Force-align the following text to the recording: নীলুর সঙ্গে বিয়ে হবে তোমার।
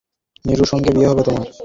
নীলুর 0.45 0.67
সঙ্গে 0.67 0.89
বিয়ে 0.91 1.09
হবে 1.09 1.21
তোমার। 1.23 1.47